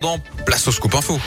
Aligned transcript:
Dans 0.00 0.18
Place 0.46 0.66
au 0.66 0.72
Scoop 0.72 0.94
Info. 0.94 1.18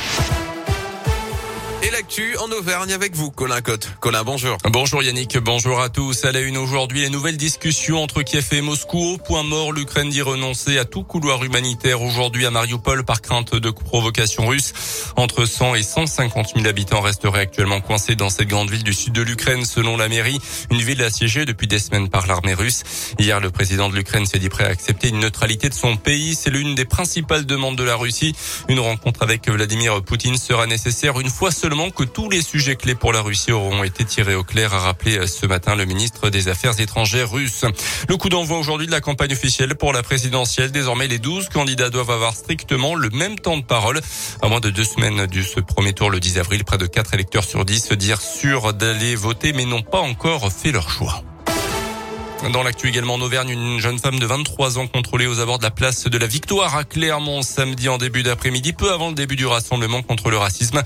Et 1.85 1.92
l'actu 1.92 2.38
en 2.38 2.50
Auvergne 2.50 2.94
avec 2.94 3.14
vous, 3.14 3.30
Colin 3.30 3.60
Cotte. 3.60 3.90
Colin, 3.99 4.23
bonjour. 4.23 4.57
Bonjour 4.71 5.04
Yannick, 5.04 5.38
bonjour 5.39 5.81
à 5.81 5.89
tous. 5.89 6.23
À 6.23 6.31
la 6.31 6.39
une 6.39 6.55
aujourd'hui, 6.55 7.02
les 7.02 7.09
nouvelles 7.09 7.36
discussions 7.36 8.02
entre 8.02 8.21
Kiev 8.21 8.47
et 8.54 8.62
Moscou. 8.62 9.15
Au 9.15 9.17
point 9.17 9.44
mort, 9.44 9.73
l'Ukraine 9.73 10.09
dit 10.09 10.21
renoncer 10.21 10.77
à 10.77 10.85
tout 10.85 11.04
couloir 11.04 11.43
humanitaire 11.43 12.01
aujourd'hui 12.01 12.46
à 12.46 12.51
Mariupol 12.51 13.04
par 13.04 13.21
crainte 13.21 13.55
de 13.55 13.69
provocation 13.69 14.47
russe. 14.47 14.71
Entre 15.17 15.44
100 15.44 15.76
et 15.76 15.83
150 15.83 16.54
000 16.56 16.66
habitants 16.68 17.02
resteraient 17.02 17.42
actuellement 17.42 17.82
coincés 17.82 18.16
dans 18.16 18.30
cette 18.30 18.48
grande 18.48 18.70
ville 18.70 18.86
du 18.86 18.94
sud 18.94 19.12
de 19.12 19.22
l'Ukraine, 19.22 19.66
selon 19.66 19.98
la 19.98 20.08
mairie. 20.08 20.40
Une 20.72 20.82
ville 20.82 21.04
assiégée 21.04 21.44
depuis 21.44 21.68
des 21.68 21.80
semaines 21.80 22.08
par 22.08 22.28
l'armée 22.28 22.54
russe. 22.54 22.84
Hier, 23.20 23.42
le 23.42 23.52
président 23.52 23.90
de 23.90 23.96
l'Ukraine 23.96 24.26
s'est 24.26 24.40
dit 24.40 24.48
prêt 24.48 24.64
à 24.64 24.70
accepter 24.70 25.10
une 25.10 25.20
neutralité 25.20 25.68
de 25.68 25.74
son 25.74 25.98
pays. 25.98 26.34
C'est 26.34 26.50
l'une 26.50 26.76
des 26.76 26.86
principales 26.86 27.46
demandes 27.46 27.76
de 27.76 27.84
la 27.84 27.98
Russie. 27.98 28.34
Une 28.70 28.80
rencontre 28.80 29.22
avec 29.22 29.50
Vladimir 29.50 30.02
Poutine 30.02 30.38
sera 30.38 30.66
nécessaire 30.66 31.20
une 31.20 31.30
fois 31.30 31.52
seulement 31.52 31.73
que 31.73 32.04
tous 32.04 32.30
les 32.30 32.44
sujets 32.44 32.76
clés 32.76 32.94
pour 32.94 33.13
la 33.13 33.22
Russie 33.22 33.52
auront 33.52 33.84
été 33.84 34.05
tirés 34.05 34.36
au 34.36 34.44
clair, 34.44 34.76
a 34.76 34.80
rappelé 34.80 35.26
ce 35.26 35.48
matin 35.48 35.76
le 35.76 35.86
ministre 35.86 36.30
des 36.30 36.48
Affaires 36.48 36.80
étrangères 36.80 37.32
russe. 37.32 37.66
Le 38.08 38.16
coup 38.16 38.30
d'envoi 38.30 38.59
aujourd'hui 38.59 38.86
de 38.86 38.91
la 38.91 39.02
campagne 39.02 39.32
officielle 39.32 39.73
pour 39.76 39.91
la 39.91 40.04
présidentielle. 40.04 40.72
Désormais, 40.72 41.08
les 41.08 41.18
12 41.18 41.49
candidats 41.49 41.90
doivent 41.90 42.12
avoir 42.12 42.36
strictement 42.36 42.94
le 42.94 43.09
même 43.09 43.40
temps 43.40 43.58
de 43.58 43.63
parole. 43.63 44.02
À 44.44 44.49
moins 44.49 44.59
de 44.59 44.70
deux 44.70 44.84
semaines 44.84 45.26
du 45.26 45.44
ce 45.44 45.62
premier 45.62 45.94
tour 45.94 46.12
le 46.12 46.20
10 46.20 46.38
avril, 46.38 46.63
près 46.63 46.77
de 46.77 46.86
4 46.86 47.16
électeurs 47.16 47.44
sur 47.44 47.66
10 47.66 47.88
se 47.88 47.94
dire 47.96 48.21
sûrs 48.21 48.74
d'aller 48.74 49.16
voter 49.16 49.52
mais 49.52 49.66
n'ont 49.66 49.82
pas 49.82 50.02
encore 50.02 50.52
fait 50.52 50.71
leur 50.71 50.91
choix. 50.91 51.24
Dans 52.52 52.62
l'actu 52.62 52.90
également 52.90 53.14
en 53.14 53.22
Auvergne, 53.22 53.52
une 53.52 53.80
jeune 53.80 53.98
femme 53.98 54.20
de 54.20 54.26
23 54.26 54.78
ans 54.78 54.88
contrôlée 54.88 55.28
aux 55.28 55.40
abords 55.40 55.60
de 55.60 55.64
la 55.64 55.72
place 55.72 56.04
de 56.04 56.18
la 56.18 56.28
Victoire 56.28 56.76
à 56.76 56.84
Clermont 56.84 57.42
samedi 57.42 57.88
en 57.88 57.98
début 57.98 58.22
d'après-midi, 58.22 58.74
peu 58.74 58.92
avant 58.92 59.10
le 59.10 59.16
début 59.16 59.38
du 59.38 59.46
rassemblement 59.46 60.02
contre 60.02 60.30
le 60.30 60.38
racisme. 60.38 60.84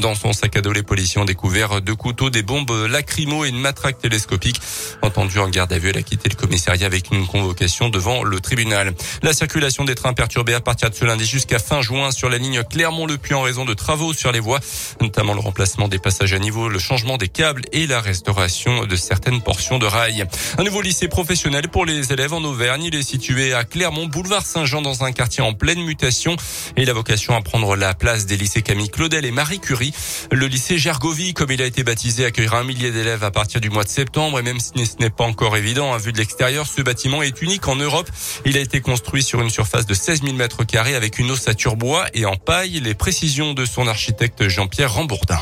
Dans 0.00 0.14
son 0.14 0.34
sac 0.34 0.56
à 0.56 0.60
dos, 0.60 0.72
les 0.72 0.82
policiers 0.82 1.18
ont 1.18 1.24
découvert 1.24 1.80
deux 1.80 1.94
couteaux, 1.94 2.28
des 2.28 2.42
bombes 2.42 2.70
lacrymo 2.88 3.46
et 3.46 3.48
une 3.48 3.58
matraque 3.58 3.98
télescopique. 3.98 4.60
Entendue 5.00 5.38
en 5.38 5.48
garde 5.48 5.72
à 5.72 5.78
vue, 5.78 5.88
elle 5.88 5.96
a 5.96 6.02
quitté 6.02 6.28
le 6.28 6.34
commissariat 6.34 6.86
avec 6.86 7.10
une 7.10 7.26
convocation 7.26 7.88
devant 7.88 8.22
le 8.22 8.38
tribunal. 8.40 8.92
La 9.22 9.32
circulation 9.32 9.84
des 9.84 9.94
trains 9.94 10.12
perturbée 10.12 10.54
à 10.54 10.60
partir 10.60 10.90
de 10.90 10.94
ce 10.94 11.06
lundi 11.06 11.24
jusqu'à 11.24 11.58
fin 11.58 11.80
juin 11.80 12.10
sur 12.10 12.28
la 12.28 12.36
ligne 12.36 12.62
Clermont-le-Puy 12.64 13.32
en 13.32 13.42
raison 13.42 13.64
de 13.64 13.72
travaux 13.72 14.12
sur 14.12 14.30
les 14.30 14.40
voies, 14.40 14.60
notamment 15.00 15.32
le 15.32 15.40
remplacement 15.40 15.88
des 15.88 15.98
passages 15.98 16.34
à 16.34 16.38
niveau, 16.38 16.68
le 16.68 16.78
changement 16.78 17.16
des 17.16 17.28
câbles 17.28 17.62
et 17.72 17.86
la 17.86 18.02
restauration 18.02 18.84
de 18.84 18.96
certaines 18.96 19.40
portions 19.40 19.78
de 19.78 19.86
rails. 19.86 20.26
Un 20.58 20.64
nouveau 20.64 20.82
lycée 20.82 20.97
professionnel 21.06 21.68
pour 21.68 21.86
les 21.86 22.12
élèves 22.12 22.32
en 22.32 22.42
Auvergne. 22.42 22.82
Il 22.82 22.94
est 22.96 23.02
situé 23.02 23.52
à 23.52 23.62
Clermont, 23.62 24.06
boulevard 24.06 24.44
Saint-Jean, 24.44 24.82
dans 24.82 25.04
un 25.04 25.12
quartier 25.12 25.44
en 25.44 25.52
pleine 25.52 25.84
mutation. 25.84 26.34
Et 26.76 26.82
il 26.82 26.90
a 26.90 26.92
vocation 26.92 27.36
à 27.36 27.40
prendre 27.40 27.76
la 27.76 27.94
place 27.94 28.26
des 28.26 28.36
lycées 28.36 28.62
Camille 28.62 28.88
Claudel 28.88 29.24
et 29.24 29.30
Marie 29.30 29.60
Curie. 29.60 29.94
Le 30.32 30.46
lycée 30.46 30.78
Gergovie, 30.78 31.34
comme 31.34 31.52
il 31.52 31.62
a 31.62 31.66
été 31.66 31.84
baptisé, 31.84 32.24
accueillera 32.24 32.58
un 32.58 32.64
millier 32.64 32.90
d'élèves 32.90 33.22
à 33.22 33.30
partir 33.30 33.60
du 33.60 33.70
mois 33.70 33.84
de 33.84 33.88
septembre. 33.88 34.40
Et 34.40 34.42
même 34.42 34.58
si 34.58 34.72
ce 34.86 34.96
n'est 34.98 35.10
pas 35.10 35.24
encore 35.24 35.56
évident, 35.56 35.92
à 35.92 35.98
vue 35.98 36.12
de 36.12 36.18
l'extérieur, 36.18 36.66
ce 36.66 36.82
bâtiment 36.82 37.22
est 37.22 37.40
unique 37.42 37.68
en 37.68 37.76
Europe. 37.76 38.10
Il 38.44 38.56
a 38.56 38.60
été 38.60 38.80
construit 38.80 39.22
sur 39.22 39.40
une 39.40 39.50
surface 39.50 39.86
de 39.86 39.94
16 39.94 40.22
000 40.22 40.34
mètres 40.34 40.64
carrés 40.64 40.96
avec 40.96 41.20
une 41.20 41.30
ossature 41.30 41.76
bois 41.76 42.06
et 42.14 42.26
en 42.26 42.36
paille. 42.36 42.80
Les 42.80 42.94
précisions 42.94 43.54
de 43.54 43.64
son 43.64 43.86
architecte 43.86 44.48
Jean-Pierre 44.48 44.94
Rambourdin 44.94 45.38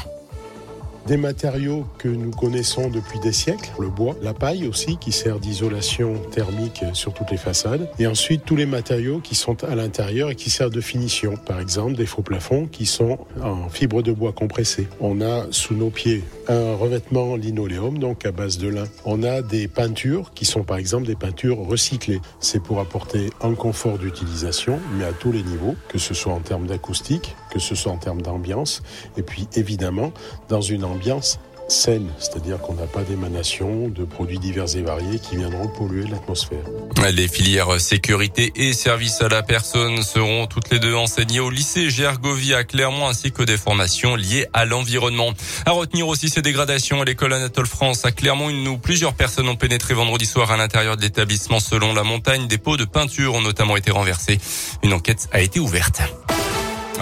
des 1.06 1.16
matériaux 1.16 1.86
que 1.98 2.08
nous 2.08 2.30
connaissons 2.30 2.88
depuis 2.88 3.20
des 3.20 3.32
siècles, 3.32 3.70
le 3.78 3.88
bois, 3.88 4.16
la 4.22 4.34
paille 4.34 4.66
aussi 4.66 4.96
qui 4.96 5.12
sert 5.12 5.38
d'isolation 5.38 6.14
thermique 6.30 6.84
sur 6.92 7.14
toutes 7.14 7.30
les 7.30 7.36
façades, 7.36 7.88
et 7.98 8.06
ensuite 8.06 8.44
tous 8.44 8.56
les 8.56 8.66
matériaux 8.66 9.20
qui 9.20 9.34
sont 9.34 9.62
à 9.64 9.74
l'intérieur 9.74 10.30
et 10.30 10.34
qui 10.34 10.50
servent 10.50 10.72
de 10.72 10.80
finition, 10.80 11.34
par 11.36 11.60
exemple 11.60 11.94
des 11.94 12.06
faux 12.06 12.22
plafonds 12.22 12.66
qui 12.66 12.86
sont 12.86 13.18
en 13.42 13.68
fibre 13.68 14.02
de 14.02 14.12
bois 14.12 14.32
compressée. 14.32 14.88
On 15.00 15.20
a 15.20 15.46
sous 15.50 15.74
nos 15.74 15.90
pieds 15.90 16.24
un 16.48 16.74
revêtement 16.74 17.36
linoléum, 17.36 17.98
donc 17.98 18.26
à 18.26 18.32
base 18.32 18.58
de 18.58 18.68
lin. 18.68 18.84
On 19.04 19.22
a 19.22 19.42
des 19.42 19.68
peintures 19.68 20.32
qui 20.34 20.44
sont 20.44 20.64
par 20.64 20.76
exemple 20.76 21.06
des 21.06 21.16
peintures 21.16 21.58
recyclées. 21.58 22.20
C'est 22.40 22.62
pour 22.62 22.80
apporter 22.80 23.30
un 23.42 23.54
confort 23.54 23.98
d'utilisation, 23.98 24.80
mais 24.96 25.04
à 25.04 25.12
tous 25.12 25.32
les 25.32 25.42
niveaux, 25.42 25.76
que 25.88 25.98
ce 25.98 26.14
soit 26.14 26.32
en 26.32 26.40
termes 26.40 26.66
d'acoustique, 26.66 27.36
que 27.58 27.62
ce 27.62 27.74
soit 27.74 27.92
en 27.92 27.98
termes 27.98 28.22
d'ambiance, 28.22 28.82
et 29.16 29.22
puis 29.22 29.48
évidemment 29.54 30.12
dans 30.48 30.60
une 30.60 30.84
ambiance 30.84 31.38
saine, 31.68 32.08
c'est-à-dire 32.18 32.58
qu'on 32.58 32.74
n'a 32.74 32.86
pas 32.86 33.02
d'émanation 33.02 33.88
de 33.88 34.04
produits 34.04 34.38
divers 34.38 34.76
et 34.76 34.82
variés 34.82 35.18
qui 35.18 35.36
viendront 35.36 35.66
polluer 35.68 36.06
l'atmosphère. 36.06 36.64
Les 37.12 37.28
filières 37.28 37.80
sécurité 37.80 38.52
et 38.56 38.72
services 38.72 39.20
à 39.20 39.28
la 39.28 39.42
personne 39.42 40.02
seront 40.02 40.46
toutes 40.46 40.70
les 40.70 40.78
deux 40.78 40.94
enseignées 40.94 41.40
au 41.40 41.50
lycée 41.50 41.90
Gergovie 41.90 42.54
à 42.54 42.64
Clermont 42.64 43.08
ainsi 43.08 43.32
que 43.32 43.42
des 43.42 43.56
formations 43.56 44.16
liées 44.16 44.46
à 44.52 44.64
l'environnement. 44.64 45.32
À 45.64 45.72
retenir 45.72 46.06
aussi 46.08 46.28
ces 46.28 46.42
dégradations 46.42 47.02
à 47.02 47.04
l'école 47.04 47.32
Anatole 47.32 47.66
France 47.66 48.04
à 48.04 48.12
Clermont, 48.12 48.48
une 48.48 48.68
ou 48.68 48.78
plusieurs 48.78 49.14
personnes 49.14 49.48
ont 49.48 49.56
pénétré 49.56 49.94
vendredi 49.94 50.26
soir 50.26 50.50
à 50.50 50.56
l'intérieur 50.56 50.96
de 50.96 51.02
l'établissement 51.02 51.60
selon 51.60 51.92
la 51.94 52.02
montagne. 52.04 52.46
Des 52.46 52.58
pots 52.58 52.76
de 52.76 52.84
peinture 52.84 53.34
ont 53.34 53.40
notamment 53.40 53.76
été 53.76 53.90
renversés. 53.90 54.38
Une 54.82 54.92
enquête 54.92 55.28
a 55.32 55.40
été 55.40 55.58
ouverte. 55.58 56.02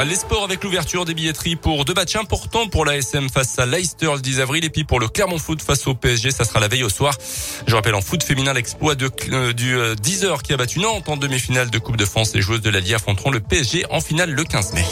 Les 0.03 0.17
sports 0.17 0.43
avec 0.43 0.65
l'ouverture 0.65 1.05
des 1.05 1.15
billetteries 1.15 1.55
pour 1.55 1.85
deux 1.85 1.95
matchs 1.95 2.17
importants 2.17 2.67
pour 2.67 2.85
la 2.85 2.97
SM 2.97 3.31
face 3.31 3.59
à 3.61 3.65
Leicester 3.65 4.11
le 4.13 4.21
10 4.21 4.41
avril 4.41 4.65
et 4.65 4.69
puis 4.69 4.83
pour 4.83 4.99
le 4.99 5.09
Clermont 5.09 5.39
Foot 5.39 5.63
face 5.63 5.87
au 5.87 5.95
PSG, 5.95 6.33
ça 6.33 6.45
sera 6.45 6.59
la 6.59 6.67
veille 6.67 6.83
au 6.83 6.89
soir. 6.89 7.17
Je 7.67 7.75
rappelle 7.75 7.95
en 7.95 8.01
foot 8.01 8.23
féminin 8.23 8.53
l'exploit 8.53 8.97
euh, 9.31 9.53
du 9.53 9.77
10 10.03 10.25
euh, 10.25 10.29
heures 10.29 10.43
qui 10.43 10.53
a 10.53 10.57
battu 10.57 10.81
Nantes 10.81 11.09
en 11.09 11.17
demi-finale 11.17 11.71
de 11.71 11.79
Coupe 11.79 11.97
de 11.97 12.05
France. 12.05 12.35
Les 12.35 12.43
joueuses 12.43 12.61
de 12.61 12.71
l'Allier 12.71 12.95
affronteront 12.95 13.31
le 13.31 13.41
PSG 13.41 13.87
en 13.89 14.01
finale 14.01 14.31
le 14.31 14.45
15 14.45 14.75
mai. 14.75 14.85